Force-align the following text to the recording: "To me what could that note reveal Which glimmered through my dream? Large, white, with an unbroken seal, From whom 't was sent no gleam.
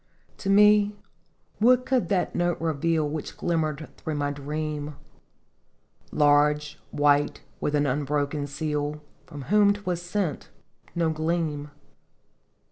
"To 0.39 0.49
me 0.49 0.95
what 1.59 1.85
could 1.85 2.09
that 2.09 2.33
note 2.33 2.59
reveal 2.59 3.07
Which 3.07 3.37
glimmered 3.37 3.87
through 3.97 4.15
my 4.15 4.31
dream? 4.31 4.95
Large, 6.11 6.79
white, 6.89 7.43
with 7.59 7.75
an 7.75 7.85
unbroken 7.85 8.47
seal, 8.47 9.03
From 9.27 9.43
whom 9.43 9.73
't 9.73 9.85
was 9.85 10.01
sent 10.01 10.49
no 10.95 11.11
gleam. 11.11 11.69